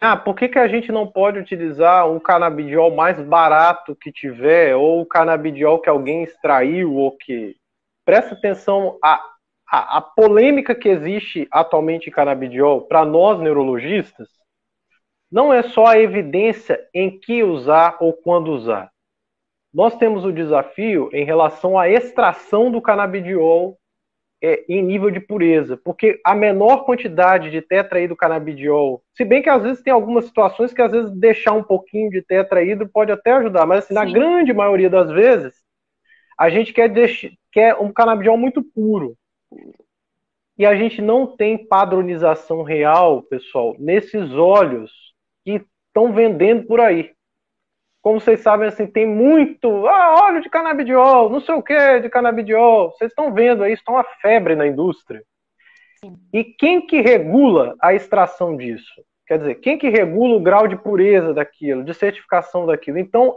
[0.00, 4.76] ah, por que, que a gente não pode utilizar um canabidiol mais barato que tiver,
[4.76, 7.56] ou o canabidiol que alguém extraiu, ou que.
[8.04, 9.20] Presta atenção a,
[9.68, 14.28] a, a polêmica que existe atualmente em canabidiol para nós neurologistas
[15.30, 18.90] não é só a evidência em que usar ou quando usar.
[19.74, 23.76] Nós temos o desafio em relação à extração do canabidiol
[24.42, 29.48] é, em nível de pureza, porque a menor quantidade de tetraído canabidiol, se bem que
[29.48, 33.32] às vezes tem algumas situações que às vezes deixar um pouquinho de tetraído pode até
[33.32, 35.54] ajudar, mas assim, na grande maioria das vezes
[36.38, 39.16] a gente quer, deixar, quer um canabidiol muito puro.
[40.58, 44.90] E a gente não tem padronização real, pessoal, nesses óleos
[45.44, 47.15] que estão vendendo por aí.
[48.06, 52.08] Como vocês sabem, assim, tem muito, ah, óleo de canabidiol, não sei o que de
[52.08, 52.92] canabidiol.
[52.92, 55.24] Vocês estão vendo aí, estão a febre na indústria.
[56.32, 59.02] E quem que regula a extração disso?
[59.26, 62.96] Quer dizer, quem que regula o grau de pureza daquilo, de certificação daquilo?
[62.96, 63.34] Então,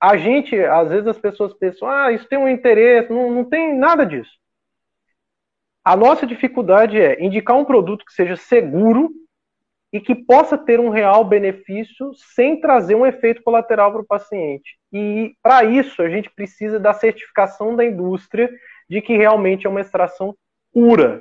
[0.00, 3.78] a gente, às vezes as pessoas pensam, ah, isso tem um interesse, não, não tem
[3.78, 4.32] nada disso.
[5.84, 9.12] A nossa dificuldade é indicar um produto que seja seguro
[9.92, 14.78] e que possa ter um real benefício sem trazer um efeito colateral para o paciente.
[14.92, 18.48] E para isso a gente precisa da certificação da indústria
[18.88, 20.34] de que realmente é uma extração
[20.72, 21.20] pura.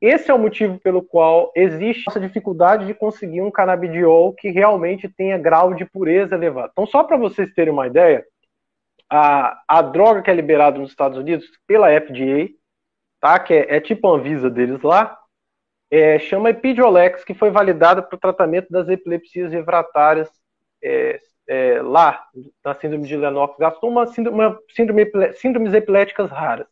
[0.00, 5.08] Esse é o motivo pelo qual existe essa dificuldade de conseguir um canabidiol que realmente
[5.08, 6.70] tenha grau de pureza elevado.
[6.72, 8.24] Então, só para vocês terem uma ideia,
[9.08, 12.48] a, a droga que é liberada nos Estados Unidos pela FDA,
[13.20, 13.38] tá?
[13.38, 15.16] que é, é tipo a Anvisa deles lá,
[15.92, 20.26] é, chama Epidiolex, que foi validada para o tratamento das epilepsias refratárias
[20.82, 22.24] é, é, lá,
[22.64, 25.04] na síndrome de Lennox-Gastaut, uma, síndrome, síndrome,
[25.34, 26.66] síndromes epiléticas raras,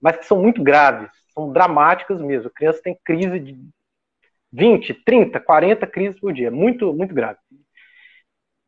[0.00, 2.46] mas que são muito graves, são dramáticas mesmo.
[2.46, 3.58] A criança tem crise de
[4.52, 7.40] 20, 30, 40 crises por dia, muito, muito grave.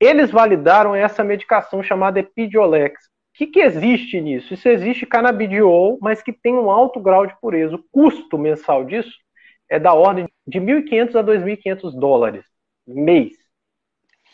[0.01, 3.01] Eles validaram essa medicação chamada Epidiolex.
[3.05, 4.55] O que, que existe nisso?
[4.55, 7.77] Isso existe canabidiol, mas que tem um alto grau de pureza.
[7.77, 9.24] O custo mensal disso
[9.69, 12.45] é da ordem de 1.500 a 2.500 dólares
[12.87, 13.33] mês.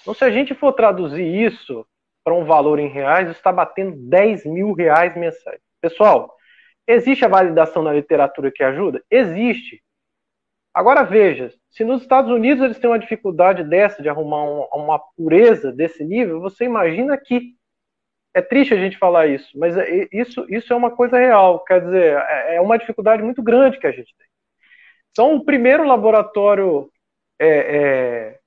[0.00, 1.86] Então, se a gente for traduzir isso
[2.24, 5.60] para um valor em reais, está batendo 10 mil reais mensais.
[5.80, 6.34] Pessoal,
[6.86, 9.02] existe a validação na literatura que ajuda?
[9.10, 9.82] Existe.
[10.72, 15.72] Agora veja, se nos Estados Unidos eles têm uma dificuldade dessa de arrumar uma, pureza
[15.72, 17.56] desse nível, você imagina aqui.
[18.32, 21.64] É triste a gente falar isso, mas é, isso, isso é uma coisa real.
[21.64, 24.28] Quer dizer, é, é uma dificuldade muito grande que a gente tem.
[25.12, 26.90] Então, o primeiro laboratório
[27.38, 28.38] é, é,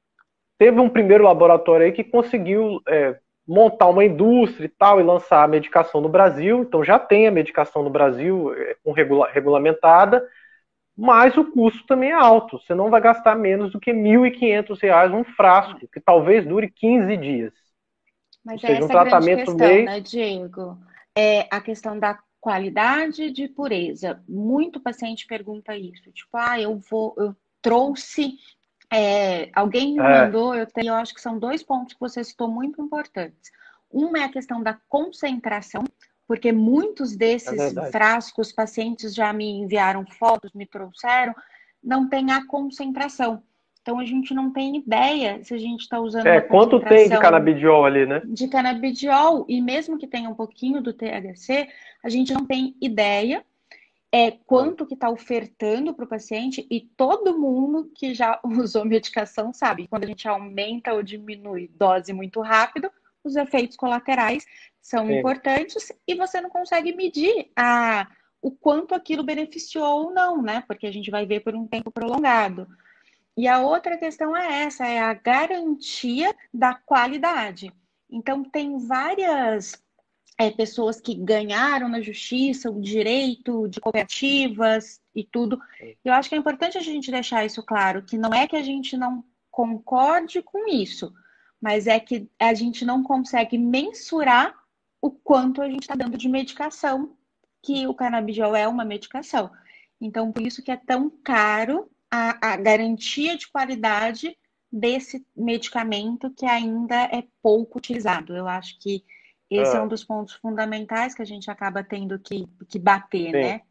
[0.57, 5.44] teve um primeiro laboratório aí que conseguiu é, montar uma indústria e tal e lançar
[5.44, 6.62] a medicação no Brasil.
[6.62, 10.25] Então, já tem a medicação no Brasil é, regula regulamentada,
[10.96, 12.59] mas o custo também é alto.
[12.59, 17.18] Você não vai gastar menos do que R$ 1.500 um frasco, que talvez dure 15
[17.18, 17.53] dias.
[18.45, 19.85] Mas Ou seja, essa um tratamento questão, meio...
[19.85, 20.78] né, Diego?
[21.18, 24.22] É a questão da qualidade de pureza.
[24.28, 28.34] Muito paciente pergunta isso, tipo, ah, eu vou, eu trouxe,
[28.92, 30.26] é, alguém me é.
[30.26, 33.50] mandou, eu tenho, eu acho que são dois pontos que você citou muito importantes.
[33.90, 35.86] Uma é a questão da concentração,
[36.28, 41.34] porque muitos desses é frascos, pacientes já me enviaram fotos, me trouxeram,
[41.81, 43.42] não tem a concentração.
[43.83, 46.25] Então a gente não tem ideia se a gente está usando.
[46.25, 48.21] É, quanto tem de canabidiol ali, né?
[48.23, 51.67] De canabidiol, e mesmo que tenha um pouquinho do THC,
[52.01, 53.44] a gente não tem ideia
[54.09, 59.51] é, quanto que está ofertando para o paciente, e todo mundo que já usou medicação
[59.51, 62.89] sabe, quando a gente aumenta ou diminui dose muito rápido,
[63.21, 64.45] os efeitos colaterais
[64.79, 65.17] são Sim.
[65.17, 68.07] importantes e você não consegue medir a,
[68.41, 70.63] o quanto aquilo beneficiou ou não, né?
[70.67, 72.67] Porque a gente vai ver por um tempo prolongado.
[73.35, 77.73] E a outra questão é essa, é a garantia da qualidade.
[78.09, 79.81] Então, tem várias
[80.38, 85.59] é, pessoas que ganharam na justiça o direito de cooperativas e tudo.
[86.03, 88.63] Eu acho que é importante a gente deixar isso claro, que não é que a
[88.63, 91.13] gente não concorde com isso,
[91.62, 94.56] mas é que a gente não consegue mensurar
[95.01, 97.15] o quanto a gente está dando de medicação,
[97.62, 99.51] que o canabidiol é uma medicação.
[100.00, 104.38] Então, por isso que é tão caro a, a garantia de qualidade
[104.71, 108.36] desse medicamento que ainda é pouco utilizado.
[108.36, 109.04] Eu acho que
[109.50, 113.31] esse é um dos pontos fundamentais que a gente acaba tendo que, que bater, Sim.
[113.31, 113.62] né?